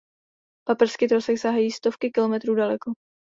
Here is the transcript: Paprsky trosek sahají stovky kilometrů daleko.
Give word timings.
Paprsky 0.67 1.07
trosek 1.07 1.37
sahají 1.39 1.71
stovky 1.71 2.09
kilometrů 2.11 2.55
daleko. 2.55 2.91